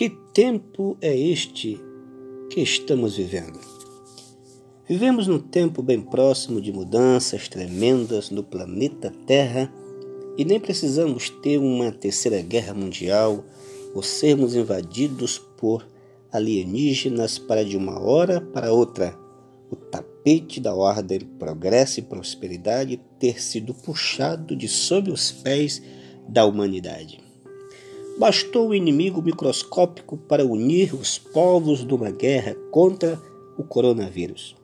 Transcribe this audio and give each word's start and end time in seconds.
Que 0.00 0.08
tempo 0.32 0.96
é 1.02 1.14
este 1.14 1.78
que 2.48 2.62
estamos 2.62 3.18
vivendo? 3.18 3.60
Vivemos 4.88 5.26
num 5.26 5.38
tempo 5.38 5.82
bem 5.82 6.00
próximo 6.00 6.58
de 6.58 6.72
mudanças 6.72 7.48
tremendas 7.48 8.30
no 8.30 8.42
planeta 8.42 9.12
Terra 9.26 9.70
e 10.38 10.44
nem 10.46 10.58
precisamos 10.58 11.28
ter 11.28 11.58
uma 11.58 11.92
terceira 11.92 12.40
guerra 12.40 12.72
mundial 12.72 13.44
ou 13.94 14.02
sermos 14.02 14.54
invadidos 14.56 15.38
por 15.58 15.86
alienígenas 16.32 17.38
para 17.38 17.62
de 17.62 17.76
uma 17.76 18.00
hora 18.00 18.40
para 18.40 18.72
outra 18.72 19.14
o 19.70 19.76
tapete 19.76 20.60
da 20.60 20.74
ordem, 20.74 21.20
progresso 21.38 22.00
e 22.00 22.04
prosperidade 22.04 22.98
ter 23.18 23.38
sido 23.38 23.74
puxado 23.74 24.56
de 24.56 24.66
sob 24.66 25.10
os 25.10 25.30
pés 25.30 25.82
da 26.26 26.46
humanidade. 26.46 27.29
Bastou 28.20 28.68
o 28.68 28.74
inimigo 28.74 29.22
microscópico 29.22 30.18
para 30.18 30.44
unir 30.44 30.94
os 30.94 31.16
povos 31.16 31.82
numa 31.82 32.10
guerra 32.10 32.54
contra 32.70 33.18
o 33.56 33.64
coronavírus. 33.64 34.54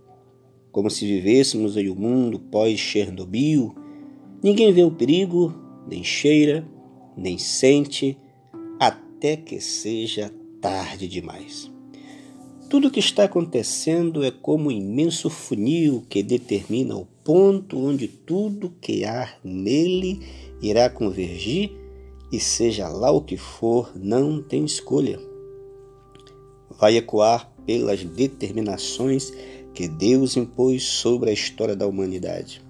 Como 0.70 0.90
se 0.90 1.06
vivêssemos 1.06 1.74
em 1.74 1.88
um 1.88 1.94
mundo 1.94 2.38
pós-Chernobyl, 2.38 3.74
ninguém 4.42 4.74
vê 4.74 4.84
o 4.84 4.90
perigo, 4.90 5.54
nem 5.88 6.04
cheira, 6.04 6.68
nem 7.16 7.38
sente, 7.38 8.18
até 8.78 9.38
que 9.38 9.58
seja 9.58 10.30
tarde 10.60 11.08
demais. 11.08 11.72
Tudo 12.68 12.88
o 12.88 12.90
que 12.90 13.00
está 13.00 13.24
acontecendo 13.24 14.22
é 14.22 14.30
como 14.30 14.68
um 14.68 14.70
imenso 14.70 15.30
funil 15.30 16.04
que 16.10 16.22
determina 16.22 16.94
o 16.94 17.06
ponto 17.24 17.78
onde 17.78 18.06
tudo 18.06 18.74
que 18.82 19.06
há 19.06 19.34
nele 19.42 20.20
irá 20.60 20.90
convergir 20.90 21.85
e 22.30 22.40
seja 22.40 22.88
lá 22.88 23.10
o 23.10 23.20
que 23.20 23.36
for, 23.36 23.92
não 23.94 24.42
tem 24.42 24.64
escolha. 24.64 25.18
Vai 26.78 26.96
ecoar 26.96 27.52
pelas 27.64 28.04
determinações 28.04 29.32
que 29.72 29.88
Deus 29.88 30.36
impôs 30.36 30.82
sobre 30.82 31.30
a 31.30 31.32
história 31.32 31.76
da 31.76 31.86
humanidade. 31.86 32.62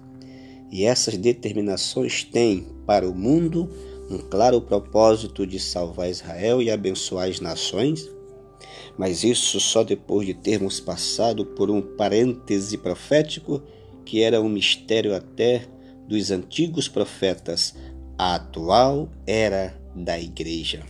E 0.71 0.83
essas 0.83 1.17
determinações 1.17 2.23
têm 2.23 2.67
para 2.85 3.09
o 3.09 3.15
mundo 3.15 3.69
um 4.09 4.17
claro 4.17 4.61
propósito 4.61 5.45
de 5.45 5.59
salvar 5.59 6.09
Israel 6.09 6.61
e 6.61 6.69
abençoar 6.69 7.29
as 7.29 7.39
nações 7.39 8.09
mas 8.97 9.23
isso 9.23 9.59
só 9.59 9.83
depois 9.83 10.25
de 10.25 10.33
termos 10.33 10.79
passado 10.79 11.45
por 11.45 11.69
um 11.69 11.81
parêntese 11.81 12.77
profético 12.77 13.61
que 14.03 14.21
era 14.21 14.41
um 14.41 14.49
mistério 14.49 15.15
até 15.15 15.65
dos 16.07 16.31
antigos 16.31 16.87
profetas, 16.87 17.75
a 18.17 18.35
atual 18.35 19.09
era 19.27 19.79
da 19.93 20.19
Igreja. 20.19 20.83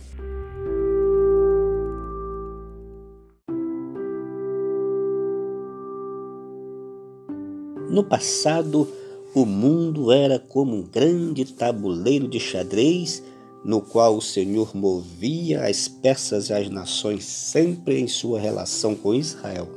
No 7.90 8.04
passado, 8.04 8.88
o 9.34 9.44
mundo 9.44 10.10
era 10.10 10.38
como 10.38 10.74
um 10.74 10.82
grande 10.82 11.44
tabuleiro 11.44 12.26
de 12.26 12.40
xadrez 12.40 13.22
no 13.64 13.82
qual 13.82 14.16
o 14.16 14.22
Senhor 14.22 14.74
movia 14.74 15.66
as 15.66 15.88
peças 15.88 16.48
e 16.48 16.52
as 16.54 16.70
nações 16.70 17.24
sempre 17.24 17.98
em 17.98 18.06
sua 18.06 18.40
relação 18.40 18.94
com 18.94 19.14
Israel. 19.14 19.68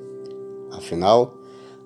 Afinal, 0.71 1.35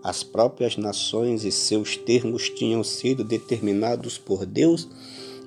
as 0.04 0.22
próprias 0.24 0.78
nações 0.78 1.44
e 1.44 1.52
seus 1.52 1.98
termos 1.98 2.50
tinham 2.50 2.84
sido 2.84 3.24
determinados 3.24 4.20
por 4.20 4.46
Deus 4.46 4.88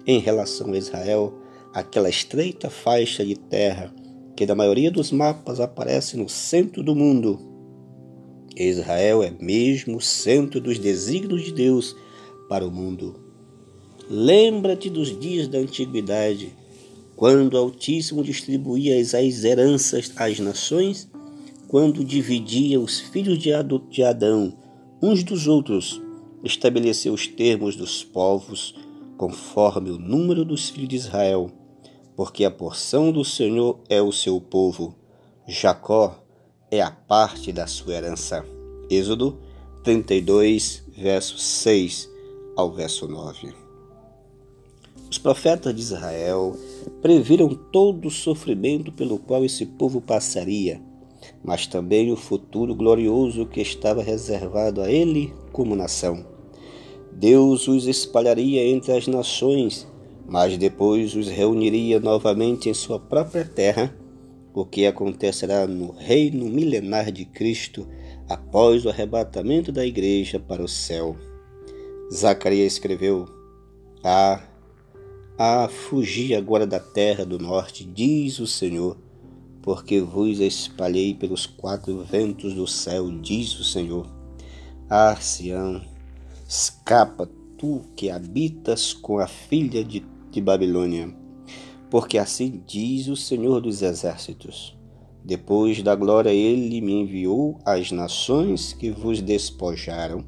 em 0.09 0.21
relação 0.21 0.73
a 0.73 0.79
Israel, 0.79 1.35
aquela 1.75 2.09
estreita 2.09 2.71
faixa 2.71 3.23
de 3.23 3.37
terra 3.37 3.95
que 4.35 4.47
na 4.47 4.55
maioria 4.55 4.91
dos 4.91 5.13
mapas 5.13 5.61
aparece 5.61 6.17
no 6.17 6.31
centro 6.31 6.83
do 6.83 6.95
mundo. 6.95 7.39
Israel 8.57 9.23
é 9.23 9.31
mesmo 9.39 9.99
o 9.99 10.01
centro 10.01 10.63
dos 10.63 10.79
desígnios 10.79 11.45
de 11.45 11.53
Deus 11.53 11.95
para 12.49 12.67
o 12.67 12.71
mundo. 12.71 13.21
Lembra-te 14.09 14.89
dos 14.89 15.19
dias 15.21 15.47
da 15.47 15.59
antiguidade, 15.59 16.57
quando 17.15 17.53
o 17.55 17.59
Altíssimo 17.59 18.25
distribuía 18.25 18.99
as 18.99 19.45
heranças 19.45 20.11
às 20.17 20.39
nações, 20.39 21.11
quando 21.67 22.03
dividia 22.03 22.81
os 22.81 22.99
filhos 22.99 23.39
de 23.39 24.03
Adão 24.03 24.57
uns 25.03 25.23
dos 25.23 25.47
outros, 25.47 26.01
estabeleceu 26.43 27.13
os 27.13 27.27
termos 27.27 27.77
dos 27.77 28.03
povos 28.03 28.75
conforme 29.19 29.91
o 29.91 29.99
número 29.99 30.45
dos 30.45 30.71
filhos 30.71 30.89
de 30.89 30.97
Israel, 30.97 31.51
porque 32.17 32.45
a 32.45 32.51
porção 32.51 33.13
do 33.13 33.25
Senhor 33.25 33.81
é 33.89 34.01
o 34.01 34.13
seu 34.13 34.41
povo, 34.41 34.95
Jacó 35.47 36.23
é 36.71 36.81
a 36.81 36.91
parte 36.91 37.53
da 37.53 37.67
sua 37.67 37.95
herança. 37.95 38.45
Êxodo 38.89 39.39
32, 39.83 40.85
verso 40.97 41.37
6 41.37 42.09
ao 42.57 42.71
verso 42.71 43.09
9. 43.09 43.53
Os 45.11 45.19
profetas 45.19 45.75
de 45.75 45.81
Israel 45.81 46.57
previram 47.03 47.49
todo 47.49 48.09
o 48.09 48.11
sofrimento 48.11 48.93
pelo 48.93 49.19
qual 49.19 49.45
esse 49.45 49.67
povo 49.67 50.01
passaria, 50.01 50.81
mas 51.43 51.67
também 51.67 52.13
o 52.13 52.17
futuro 52.17 52.75
glorioso 52.75 53.47
que 53.47 53.61
estava 53.61 54.03
reservado 54.03 54.81
a 54.81 54.91
ele 54.91 55.33
como 55.51 55.75
nação. 55.75 56.38
Deus 57.13 57.67
os 57.67 57.87
espalharia 57.87 58.65
entre 58.67 58.93
as 58.93 59.07
nações, 59.07 59.87
mas 60.27 60.57
depois 60.57 61.15
os 61.15 61.29
reuniria 61.29 61.99
novamente 61.99 62.69
em 62.69 62.75
sua 62.75 62.99
própria 62.99 63.45
terra, 63.45 63.95
o 64.55 64.65
que 64.65 64.87
acontecerá 64.87 65.67
no 65.67 65.93
reino 65.93 66.45
milenar 66.47 67.11
de 67.13 67.25
Cristo 67.25 67.87
após 68.29 68.85
o 68.85 68.89
arrebatamento 68.89 69.73
da 69.73 69.87
igreja 69.87 70.39
para 70.39 70.63
o 70.63 70.69
céu. 70.69 71.17
Zacarias 72.13 72.75
escreveu: 72.75 73.27
Ah, 74.05 74.43
ah, 75.39 75.69
fugi 75.69 76.35
agora 76.35 76.67
da 76.67 76.81
terra 76.81 77.25
do 77.25 77.39
norte, 77.39 77.85
diz 77.85 78.39
o 78.39 78.47
Senhor, 78.47 78.97
porque 79.63 80.01
vos 80.01 80.41
espalhei 80.41 81.15
pelos 81.15 81.47
quatro 81.47 82.03
ventos 82.03 82.55
do 82.55 82.67
céu, 82.67 83.11
diz 83.11 83.59
o 83.59 83.65
Senhor. 83.65 84.07
Ah, 84.91 85.17
Sião, 85.21 85.83
escapa 86.49 87.31
tu 87.57 87.83
que 87.95 88.11
habitas 88.11 88.93
com 88.93 89.21
a 89.21 89.29
filha 89.29 89.85
de, 89.85 90.05
de 90.33 90.41
Babilônia, 90.41 91.15
porque 91.89 92.19
assim 92.19 92.61
diz 92.67 93.07
o 93.07 93.15
Senhor 93.15 93.61
dos 93.61 93.83
exércitos. 93.83 94.77
Depois 95.25 95.81
da 95.83 95.95
glória, 95.95 96.31
ele 96.31 96.81
me 96.81 97.03
enviou 97.03 97.61
às 97.65 97.93
nações 97.93 98.73
que 98.73 98.91
vos 98.91 99.21
despojaram 99.21 100.25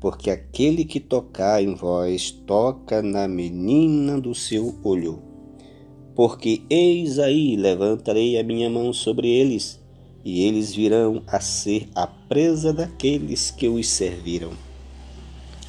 porque 0.00 0.30
aquele 0.30 0.84
que 0.84 0.98
tocar 0.98 1.62
em 1.62 1.74
vós 1.74 2.30
toca 2.30 3.02
na 3.02 3.28
menina 3.28 4.18
do 4.18 4.34
seu 4.34 4.74
olho. 4.82 5.22
Porque 6.14 6.62
eis 6.70 7.18
aí 7.18 7.54
levantarei 7.54 8.38
a 8.38 8.42
minha 8.42 8.70
mão 8.70 8.92
sobre 8.94 9.28
eles, 9.28 9.78
e 10.24 10.42
eles 10.42 10.74
virão 10.74 11.22
a 11.26 11.38
ser 11.38 11.86
a 11.94 12.06
presa 12.06 12.72
daqueles 12.72 13.50
que 13.50 13.68
os 13.68 13.86
serviram. 13.86 14.52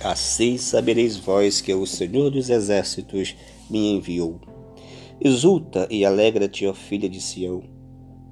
Assim 0.04 0.58
sabereis 0.58 1.16
vós 1.16 1.62
que 1.62 1.72
o 1.74 1.86
Senhor 1.86 2.32
dos 2.32 2.50
Exércitos 2.50 3.36
me 3.70 3.94
enviou. 3.94 4.40
Exulta 5.24 5.88
e 5.92 6.04
alegra-te, 6.04 6.66
ó 6.66 6.74
filha 6.74 7.08
de 7.08 7.22
Sião, 7.22 7.62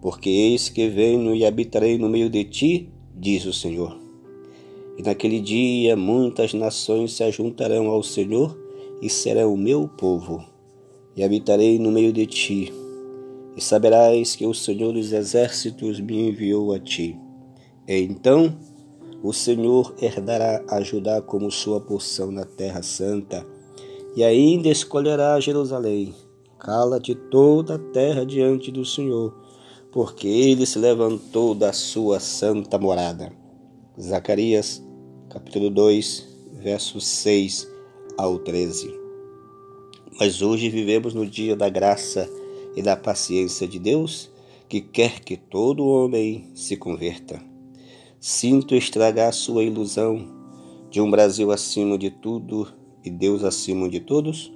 porque 0.01 0.29
eis 0.29 0.67
que 0.67 0.87
venho 0.87 1.35
e 1.35 1.45
habitarei 1.45 1.99
no 1.99 2.09
meio 2.09 2.27
de 2.27 2.43
ti, 2.43 2.89
diz 3.15 3.45
o 3.45 3.53
Senhor. 3.53 3.99
E 4.97 5.03
naquele 5.03 5.39
dia 5.39 5.95
muitas 5.95 6.55
nações 6.55 7.13
se 7.13 7.23
ajuntarão 7.23 7.87
ao 7.87 8.01
Senhor 8.01 8.57
e 8.99 9.07
serão 9.07 9.53
o 9.53 9.57
meu 9.57 9.87
povo. 9.87 10.43
E 11.15 11.23
habitarei 11.23 11.77
no 11.77 11.91
meio 11.91 12.11
de 12.11 12.25
ti. 12.25 12.73
E 13.55 13.61
saberás 13.61 14.35
que 14.35 14.47
o 14.47 14.53
Senhor 14.55 14.93
dos 14.93 15.13
exércitos 15.13 15.99
me 15.99 16.29
enviou 16.29 16.73
a 16.73 16.79
ti. 16.79 17.15
E 17.87 18.01
então 18.01 18.57
o 19.21 19.33
Senhor 19.33 19.93
herdará 20.01 20.63
a 20.67 20.81
Judá 20.81 21.21
como 21.21 21.51
sua 21.51 21.81
porção 21.81 22.31
na 22.31 22.45
terra 22.45 22.81
santa, 22.81 23.45
e 24.15 24.23
ainda 24.23 24.69
escolherá 24.69 25.39
Jerusalém. 25.39 26.15
Cala-te 26.57 27.15
toda 27.15 27.75
a 27.75 27.79
terra 27.79 28.25
diante 28.25 28.71
do 28.71 28.85
Senhor, 28.85 29.33
porque 29.91 30.27
ele 30.27 30.65
se 30.65 30.79
levantou 30.79 31.53
da 31.53 31.71
sua 31.73 32.19
santa 32.19 32.77
morada. 32.77 33.31
Zacarias 33.99 34.81
capítulo 35.29 35.69
2, 35.69 36.27
versos 36.53 37.05
6 37.05 37.69
ao 38.17 38.39
13. 38.39 38.93
Mas 40.19 40.41
hoje 40.41 40.69
vivemos 40.69 41.13
no 41.13 41.25
dia 41.25 41.55
da 41.55 41.69
graça 41.69 42.27
e 42.75 42.81
da 42.81 42.97
paciência 42.97 43.67
de 43.67 43.77
Deus, 43.77 44.29
que 44.67 44.81
quer 44.81 45.19
que 45.19 45.37
todo 45.37 45.87
homem 45.87 46.49
se 46.55 46.75
converta. 46.75 47.48
Sinto 48.21 48.75
estragar 48.75 49.31
sua 49.33 49.63
ilusão 49.63 50.27
de 50.91 50.99
um 50.99 51.09
Brasil 51.09 51.53
acima 51.53 51.97
de 51.97 52.09
tudo 52.09 52.67
e 53.01 53.09
Deus 53.09 53.45
acima 53.45 53.87
de 53.87 54.01
todos, 54.01 54.51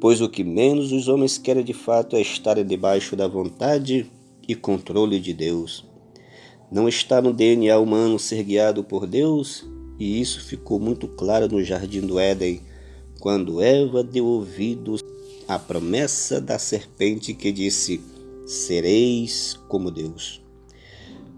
pois 0.00 0.20
o 0.20 0.28
que 0.28 0.44
menos 0.44 0.92
os 0.92 1.08
homens 1.08 1.36
querem 1.36 1.64
de 1.64 1.72
fato 1.72 2.14
é 2.14 2.20
estar 2.20 2.62
debaixo 2.62 3.16
da 3.16 3.26
vontade 3.26 4.08
e 4.46 4.54
controle 4.54 5.18
de 5.18 5.34
Deus. 5.34 5.84
Não 6.70 6.88
está 6.88 7.20
no 7.20 7.32
DNA 7.32 7.76
humano 7.80 8.16
ser 8.16 8.44
guiado 8.44 8.84
por 8.84 9.08
Deus, 9.08 9.66
e 9.98 10.20
isso 10.20 10.40
ficou 10.44 10.78
muito 10.78 11.08
claro 11.08 11.48
no 11.48 11.64
jardim 11.64 12.02
do 12.02 12.16
Éden, 12.16 12.60
quando 13.18 13.60
Eva 13.60 14.04
deu 14.04 14.24
ouvidos 14.24 15.00
à 15.48 15.58
promessa 15.58 16.40
da 16.40 16.60
serpente 16.60 17.34
que 17.34 17.50
disse: 17.50 18.00
Sereis 18.46 19.58
como 19.68 19.90
Deus. 19.90 20.40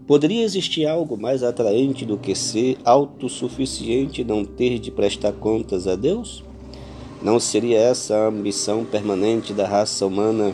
Poderia 0.05 0.43
existir 0.43 0.85
algo 0.85 1.17
mais 1.17 1.43
atraente 1.43 2.05
do 2.05 2.17
que 2.17 2.35
ser 2.35 2.77
autossuficiente 2.83 4.21
e 4.21 4.25
não 4.25 4.43
ter 4.43 4.77
de 4.77 4.91
prestar 4.91 5.31
contas 5.31 5.87
a 5.87 5.95
Deus? 5.95 6.43
Não 7.21 7.39
seria 7.39 7.79
essa 7.79 8.13
a 8.15 8.27
ambição 8.27 8.83
permanente 8.83 9.53
da 9.53 9.65
raça 9.65 10.05
humana 10.05 10.53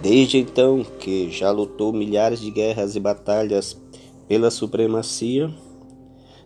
desde 0.00 0.38
então 0.38 0.84
que 1.00 1.28
já 1.30 1.50
lutou 1.50 1.92
milhares 1.92 2.40
de 2.40 2.48
guerras 2.48 2.94
e 2.94 3.00
batalhas 3.00 3.76
pela 4.28 4.52
supremacia? 4.52 5.52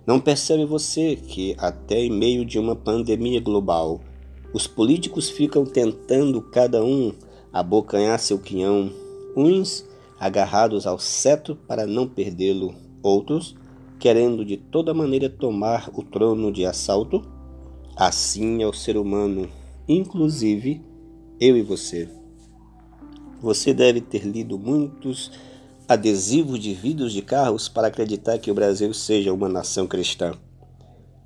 Não 0.07 0.19
percebe 0.19 0.65
você 0.65 1.17
que, 1.17 1.55
até 1.59 2.01
em 2.01 2.11
meio 2.11 2.43
de 2.47 2.59
uma 2.59 2.75
pandemia 2.75 3.39
global, 3.39 4.01
os 4.55 4.67
políticos 4.67 5.29
ficam 5.29 5.67
tentando 5.67 6.41
cada 6.41 6.83
um 6.83 7.13
abocanhar 7.53 8.19
seu 8.19 8.39
quinhão, 8.39 8.91
uns 9.37 9.85
agarrados 10.21 10.87
ao 10.87 10.99
cetro 10.99 11.57
para 11.57 11.87
não 11.87 12.07
perdê-lo, 12.07 12.75
outros 13.03 13.57
querendo 13.99 14.45
de 14.45 14.59
toda 14.59 14.93
maneira 14.93 15.31
tomar 15.31 15.91
o 15.95 16.03
trono 16.03 16.53
de 16.53 16.67
assalto? 16.67 17.23
Assim 17.97 18.63
é 18.63 18.67
o 18.67 18.73
ser 18.73 18.97
humano, 18.97 19.49
inclusive 19.89 20.83
eu 21.41 21.57
e 21.57 21.63
você. 21.63 22.09
Você 23.41 23.73
deve 23.73 24.03
ter 24.03 24.25
lido 24.25 24.59
muitos 24.59 25.31
adesivos 25.89 26.59
de 26.59 26.75
vidros 26.75 27.13
de 27.13 27.23
carros 27.23 27.69
para 27.69 27.89
acreditar 27.89 28.39
que 28.39 28.51
o 28.51 28.55
Brasil 28.55 28.93
seja 28.93 29.33
uma 29.33 29.49
nação 29.49 29.87
cristã. 29.87 30.35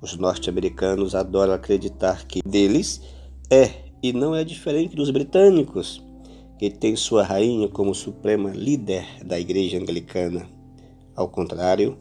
Os 0.01 0.17
norte-americanos 0.17 1.15
adoram 1.15 1.53
acreditar 1.53 2.25
que 2.25 2.41
deles 2.41 3.01
é 3.49 3.85
e 4.01 4.13
não 4.13 4.35
é 4.35 4.43
diferente 4.43 4.95
dos 4.95 5.09
britânicos 5.09 6.04
que 6.57 6.69
tem 6.69 6.95
sua 6.95 7.23
rainha 7.23 7.67
como 7.67 7.93
suprema 7.93 8.51
líder 8.51 9.05
da 9.25 9.39
Igreja 9.39 9.77
Anglicana. 9.77 10.47
Ao 11.15 11.27
contrário, 11.27 11.97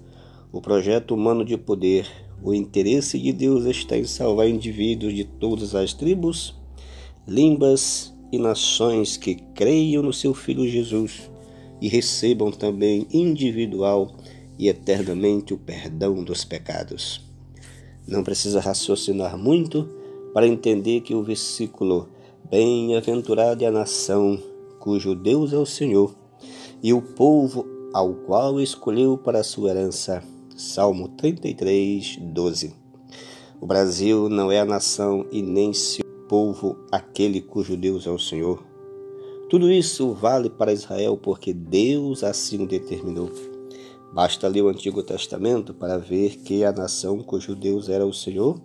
o 0.52 0.60
projeto 0.60 1.14
humano 1.14 1.44
de 1.44 1.56
poder, 1.56 2.06
o 2.42 2.54
interesse 2.54 3.18
de 3.18 3.32
Deus 3.32 3.64
está 3.64 3.96
em 3.96 4.04
salvar 4.04 4.48
indivíduos 4.48 5.14
de 5.14 5.24
todas 5.24 5.74
as 5.74 5.92
tribos, 5.92 6.54
línguas 7.26 8.14
e 8.30 8.38
nações 8.38 9.16
que 9.16 9.34
creiam 9.34 10.02
no 10.02 10.12
seu 10.12 10.34
Filho 10.34 10.68
Jesus 10.68 11.30
e 11.80 11.88
recebam 11.88 12.50
também 12.50 13.06
individual 13.12 14.14
e 14.58 14.68
eternamente 14.68 15.52
o 15.52 15.58
perdão 15.58 16.22
dos 16.22 16.44
pecados. 16.44 17.20
Não 18.06 18.22
precisa 18.22 18.60
raciocinar 18.60 19.36
muito 19.36 19.88
para 20.32 20.46
entender 20.46 21.00
que 21.00 21.14
o 21.14 21.22
versículo 21.22 22.08
Bem-aventurada 22.50 23.64
é 23.64 23.68
a 23.68 23.70
nação 23.70 24.38
cujo 24.78 25.14
Deus 25.14 25.54
é 25.54 25.56
o 25.56 25.64
Senhor, 25.64 26.14
e 26.82 26.92
o 26.92 27.00
povo 27.00 27.66
ao 27.90 28.12
qual 28.12 28.60
escolheu 28.60 29.16
para 29.16 29.42
sua 29.42 29.70
herança. 29.70 30.22
Salmo 30.54 31.08
33, 31.08 32.18
12. 32.20 32.74
O 33.62 33.66
Brasil 33.66 34.28
não 34.28 34.52
é 34.52 34.60
a 34.60 34.64
nação 34.64 35.24
e 35.32 35.40
nem 35.40 35.72
seu 35.72 36.04
povo 36.28 36.76
aquele 36.92 37.40
cujo 37.40 37.78
Deus 37.78 38.06
é 38.06 38.10
o 38.10 38.18
Senhor. 38.18 38.62
Tudo 39.48 39.72
isso 39.72 40.12
vale 40.12 40.50
para 40.50 40.72
Israel 40.72 41.16
porque 41.16 41.54
Deus 41.54 42.22
assim 42.22 42.62
o 42.62 42.68
determinou. 42.68 43.30
Basta 44.12 44.46
ler 44.48 44.62
o 44.62 44.68
Antigo 44.68 45.02
Testamento 45.02 45.72
para 45.72 45.96
ver 45.96 46.36
que 46.40 46.62
a 46.62 46.72
nação 46.72 47.20
cujo 47.20 47.56
Deus 47.56 47.88
era 47.88 48.04
o 48.04 48.12
Senhor 48.12 48.60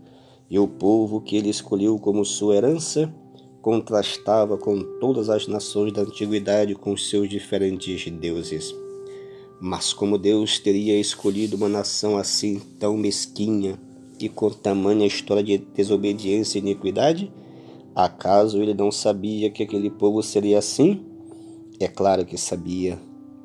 e 0.49 0.59
o 0.59 0.67
povo 0.67 1.21
que 1.21 1.37
ele 1.37 1.49
escolheu 1.49 1.97
como 1.97 2.25
sua 2.25 2.57
herança 2.57 3.11
contrastava 3.61 4.57
com 4.57 4.81
todas 4.99 5.29
as 5.29 5.47
nações 5.47 5.91
da 5.91 6.01
antiguidade 6.01 6.75
com 6.75 6.95
seus 6.95 7.29
diferentes 7.29 8.09
deuses. 8.11 8.73
Mas 9.61 9.91
como 9.91 10.17
Deus 10.17 10.57
teria 10.59 10.97
escolhido 10.99 11.57
uma 11.57 11.67
nação 11.67 12.17
assim 12.17 12.59
tão 12.79 12.95
mesquinha 12.95 13.77
e 14.19 14.29
com 14.29 14.49
tamanha 14.49 15.05
história 15.05 15.43
de 15.43 15.57
desobediência 15.57 16.57
e 16.57 16.61
iniquidade? 16.61 17.31
Acaso 17.93 18.61
ele 18.61 18.73
não 18.73 18.91
sabia 18.91 19.49
que 19.49 19.63
aquele 19.63 19.89
povo 19.89 20.23
seria 20.23 20.59
assim? 20.59 21.05
É 21.79 21.87
claro 21.87 22.25
que 22.25 22.37
sabia, 22.37 22.97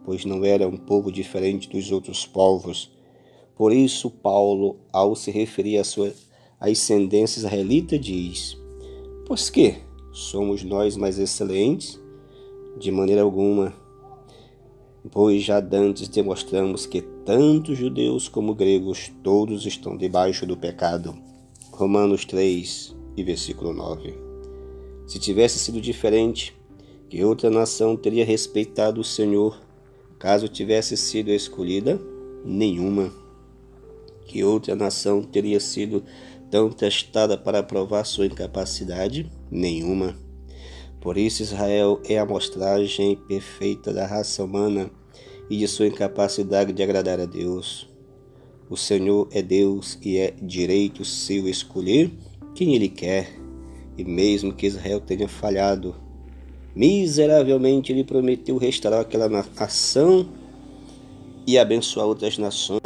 pois 0.04 0.24
não 0.24 0.44
era 0.44 0.68
um 0.68 0.76
povo 0.76 1.10
diferente 1.10 1.68
dos 1.68 1.90
outros 1.90 2.24
povos. 2.24 2.92
Por 3.56 3.72
isso, 3.72 4.10
Paulo, 4.10 4.76
ao 4.92 5.16
se 5.16 5.30
referir 5.30 5.78
à 5.78 5.84
sua 5.84 6.12
ascendência 6.60 7.40
israelita, 7.40 7.98
diz: 7.98 8.56
Pois 9.26 9.48
que, 9.48 9.76
Somos 10.14 10.62
nós 10.62 10.96
mais 10.96 11.18
excelentes? 11.18 12.00
De 12.78 12.92
maneira 12.92 13.22
alguma, 13.22 13.74
pois 15.10 15.42
já 15.42 15.58
dantes 15.58 16.06
demonstramos 16.06 16.86
que 16.86 17.02
tanto 17.02 17.74
judeus 17.74 18.28
como 18.28 18.54
gregos 18.54 19.10
todos 19.24 19.66
estão 19.66 19.96
debaixo 19.96 20.46
do 20.46 20.56
pecado. 20.56 21.16
Romanos 21.72 22.24
3 22.24 22.94
e 23.16 23.24
versículo 23.24 23.72
9. 23.72 24.14
Se 25.04 25.18
tivesse 25.18 25.58
sido 25.58 25.80
diferente, 25.80 26.56
que 27.08 27.24
outra 27.24 27.50
nação 27.50 27.96
teria 27.96 28.24
respeitado 28.24 29.00
o 29.00 29.04
Senhor, 29.04 29.60
caso 30.16 30.46
tivesse 30.46 30.96
sido 30.96 31.30
escolhida? 31.30 32.00
Nenhuma. 32.44 33.12
Que 34.26 34.44
outra 34.44 34.76
nação 34.76 35.24
teria 35.24 35.58
sido 35.58 36.04
tão 36.52 36.70
testada 36.70 37.36
para 37.36 37.64
provar 37.64 38.04
sua 38.04 38.26
incapacidade? 38.26 39.28
Nenhuma. 39.50 40.16
Por 41.00 41.18
isso, 41.18 41.42
Israel 41.42 42.00
é 42.08 42.18
a 42.18 42.22
amostragem 42.22 43.16
perfeita 43.28 43.92
da 43.92 44.06
raça 44.06 44.42
humana 44.42 44.90
e 45.50 45.58
de 45.58 45.68
sua 45.68 45.86
incapacidade 45.86 46.72
de 46.72 46.82
agradar 46.82 47.20
a 47.20 47.26
Deus. 47.26 47.88
O 48.70 48.76
Senhor 48.76 49.28
é 49.30 49.42
Deus 49.42 49.98
e 50.02 50.16
é 50.16 50.34
direito 50.42 51.04
seu 51.04 51.46
escolher 51.46 52.10
quem 52.54 52.74
Ele 52.74 52.88
quer, 52.88 53.30
e 53.98 54.04
mesmo 54.04 54.52
que 54.52 54.66
Israel 54.66 55.00
tenha 55.00 55.28
falhado, 55.28 55.94
miseravelmente 56.74 57.92
Ele 57.92 58.04
prometeu 58.04 58.56
restaurar 58.56 59.00
aquela 59.00 59.28
nação 59.28 60.28
e 61.46 61.58
abençoar 61.58 62.06
outras 62.06 62.38
nações 62.38 62.80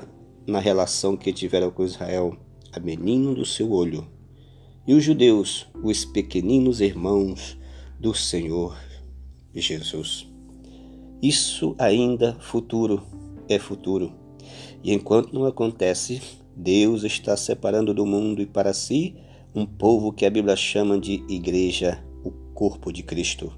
na 0.46 0.58
relação 0.58 1.16
que 1.16 1.32
tiveram 1.32 1.70
com 1.70 1.84
Israel 1.84 2.36
a 2.72 2.80
menino 2.80 3.34
do 3.34 3.44
seu 3.44 3.70
olho, 3.70 4.06
e 4.88 4.94
os 4.94 5.04
judeus, 5.04 5.66
os 5.84 6.06
pequeninos 6.06 6.80
irmãos 6.80 7.58
do 8.00 8.14
Senhor 8.14 8.74
Jesus. 9.54 10.26
Isso 11.20 11.76
ainda 11.78 12.34
futuro 12.40 13.02
é 13.50 13.58
futuro. 13.58 14.14
E 14.82 14.94
enquanto 14.94 15.34
não 15.34 15.44
acontece, 15.44 16.22
Deus 16.56 17.04
está 17.04 17.36
separando 17.36 17.92
do 17.92 18.06
mundo 18.06 18.40
e 18.40 18.46
para 18.46 18.72
si 18.72 19.14
um 19.54 19.66
povo 19.66 20.10
que 20.10 20.24
a 20.24 20.30
Bíblia 20.30 20.56
chama 20.56 20.98
de 20.98 21.22
igreja, 21.28 22.02
o 22.24 22.30
corpo 22.54 22.90
de 22.90 23.02
Cristo. 23.02 23.52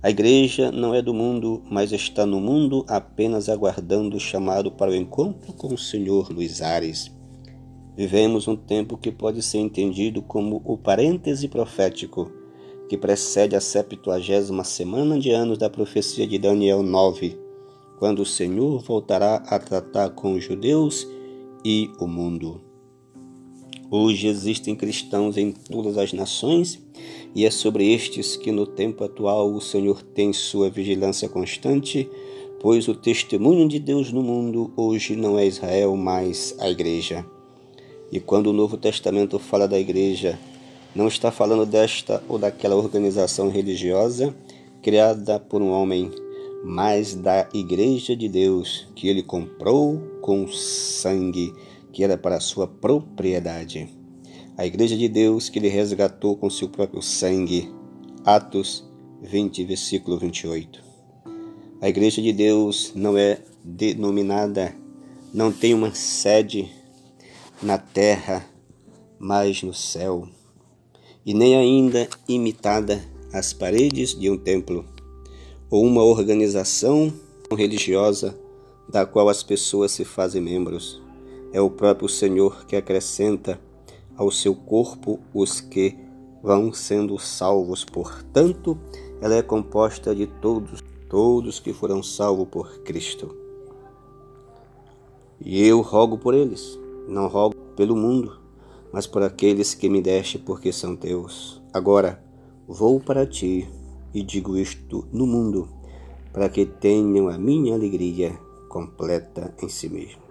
A 0.00 0.08
igreja 0.08 0.70
não 0.70 0.94
é 0.94 1.02
do 1.02 1.12
mundo, 1.12 1.64
mas 1.68 1.90
está 1.90 2.24
no 2.24 2.40
mundo 2.40 2.84
apenas 2.86 3.48
aguardando 3.48 4.16
o 4.16 4.20
chamado 4.20 4.70
para 4.70 4.92
o 4.92 4.94
encontro 4.94 5.52
com 5.52 5.74
o 5.74 5.78
Senhor 5.78 6.30
Luiz 6.30 6.62
Ares. 6.62 7.17
Vivemos 7.98 8.46
um 8.46 8.54
tempo 8.54 8.96
que 8.96 9.10
pode 9.10 9.42
ser 9.42 9.58
entendido 9.58 10.22
como 10.22 10.62
o 10.64 10.78
parêntese 10.78 11.48
profético 11.48 12.30
que 12.88 12.96
precede 12.96 13.56
a 13.56 13.60
septuagésima 13.60 14.62
semana 14.62 15.18
de 15.18 15.32
anos 15.32 15.58
da 15.58 15.68
profecia 15.68 16.24
de 16.24 16.38
Daniel 16.38 16.80
9, 16.80 17.36
quando 17.98 18.20
o 18.20 18.24
Senhor 18.24 18.80
voltará 18.84 19.42
a 19.48 19.58
tratar 19.58 20.10
com 20.10 20.34
os 20.34 20.44
judeus 20.44 21.08
e 21.64 21.90
o 21.98 22.06
mundo. 22.06 22.60
Hoje 23.90 24.28
existem 24.28 24.76
cristãos 24.76 25.36
em 25.36 25.50
todas 25.50 25.98
as 25.98 26.12
nações 26.12 26.80
e 27.34 27.44
é 27.44 27.50
sobre 27.50 27.92
estes 27.92 28.36
que 28.36 28.52
no 28.52 28.64
tempo 28.64 29.02
atual 29.02 29.52
o 29.52 29.60
Senhor 29.60 30.02
tem 30.02 30.32
sua 30.32 30.70
vigilância 30.70 31.28
constante, 31.28 32.08
pois 32.60 32.86
o 32.86 32.94
testemunho 32.94 33.66
de 33.66 33.80
Deus 33.80 34.12
no 34.12 34.22
mundo 34.22 34.72
hoje 34.76 35.16
não 35.16 35.36
é 35.36 35.44
Israel, 35.44 35.96
mas 35.96 36.54
a 36.60 36.70
igreja. 36.70 37.26
E 38.10 38.20
quando 38.20 38.48
o 38.48 38.52
Novo 38.52 38.76
Testamento 38.76 39.38
fala 39.38 39.68
da 39.68 39.78
igreja, 39.78 40.38
não 40.94 41.08
está 41.08 41.30
falando 41.30 41.66
desta 41.66 42.22
ou 42.28 42.38
daquela 42.38 42.76
organização 42.76 43.50
religiosa 43.50 44.34
criada 44.82 45.38
por 45.38 45.60
um 45.60 45.70
homem, 45.70 46.10
mas 46.64 47.14
da 47.14 47.48
igreja 47.52 48.16
de 48.16 48.28
Deus 48.28 48.88
que 48.94 49.08
ele 49.08 49.22
comprou 49.22 49.98
com 50.22 50.48
sangue, 50.48 51.52
que 51.92 52.02
era 52.02 52.16
para 52.16 52.40
sua 52.40 52.66
propriedade. 52.66 53.88
A 54.56 54.66
igreja 54.66 54.96
de 54.96 55.08
Deus 55.08 55.48
que 55.48 55.58
ele 55.58 55.68
resgatou 55.68 56.36
com 56.36 56.50
seu 56.50 56.68
próprio 56.68 57.02
sangue. 57.02 57.70
Atos 58.24 58.84
20, 59.22 59.64
versículo 59.64 60.18
28. 60.18 60.82
A 61.80 61.88
Igreja 61.88 62.20
de 62.20 62.32
Deus 62.32 62.92
não 62.94 63.16
é 63.16 63.38
denominada, 63.62 64.74
não 65.32 65.52
tem 65.52 65.74
uma 65.74 65.94
sede 65.94 66.68
na 67.62 67.78
terra, 67.78 68.44
mas 69.18 69.62
no 69.62 69.74
céu, 69.74 70.28
e 71.24 71.34
nem 71.34 71.56
ainda 71.56 72.08
imitada 72.28 73.02
as 73.32 73.52
paredes 73.52 74.18
de 74.18 74.30
um 74.30 74.38
templo 74.38 74.84
ou 75.70 75.84
uma 75.84 76.02
organização 76.02 77.12
religiosa 77.50 78.38
da 78.88 79.04
qual 79.04 79.28
as 79.28 79.42
pessoas 79.42 79.92
se 79.92 80.04
fazem 80.04 80.40
membros. 80.40 81.02
É 81.52 81.60
o 81.60 81.70
próprio 81.70 82.08
Senhor 82.08 82.64
que 82.66 82.76
acrescenta 82.76 83.60
ao 84.16 84.30
seu 84.30 84.54
corpo 84.54 85.18
os 85.34 85.60
que 85.60 85.96
vão 86.42 86.72
sendo 86.72 87.18
salvos. 87.18 87.84
Portanto, 87.84 88.78
ela 89.20 89.34
é 89.34 89.42
composta 89.42 90.14
de 90.14 90.26
todos 90.26 90.82
todos 91.08 91.58
que 91.58 91.72
foram 91.72 92.02
salvos 92.02 92.48
por 92.48 92.80
Cristo. 92.80 93.34
E 95.40 95.64
eu 95.64 95.80
rogo 95.80 96.18
por 96.18 96.34
eles, 96.34 96.78
não 97.08 97.26
rogo 97.26 97.56
pelo 97.74 97.96
mundo, 97.96 98.38
mas 98.92 99.06
por 99.06 99.22
aqueles 99.22 99.74
que 99.74 99.88
me 99.88 100.00
deste, 100.00 100.38
porque 100.38 100.72
são 100.72 100.94
teus. 100.94 101.62
Agora 101.72 102.22
vou 102.66 103.00
para 103.00 103.26
ti 103.26 103.68
e 104.12 104.22
digo 104.22 104.56
isto 104.56 105.06
no 105.12 105.26
mundo, 105.26 105.68
para 106.32 106.48
que 106.48 106.66
tenham 106.66 107.28
a 107.28 107.38
minha 107.38 107.74
alegria 107.74 108.38
completa 108.68 109.54
em 109.62 109.68
si 109.68 109.88
mesmo. 109.88 110.22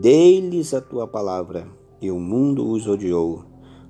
Dei-lhes 0.00 0.74
a 0.74 0.80
tua 0.80 1.06
palavra, 1.06 1.66
e 2.00 2.10
o 2.10 2.18
mundo 2.18 2.68
os 2.68 2.86
odiou, 2.86 3.44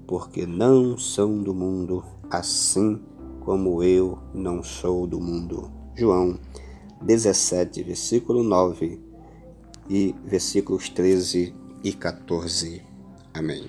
porque 0.06 0.46
não 0.46 0.96
são 0.96 1.42
do 1.42 1.54
mundo, 1.54 2.04
assim 2.30 3.00
como 3.40 3.82
eu 3.82 4.18
não 4.34 4.62
sou 4.62 5.06
do 5.06 5.20
mundo. 5.20 5.70
João 5.94 6.38
17, 7.02 7.82
versículo 7.82 8.42
9 8.42 9.00
e 9.88 10.14
versículos 10.24 10.88
13 10.88 11.54
e 11.82 11.92
14. 11.92 12.82
Amém. 13.34 13.68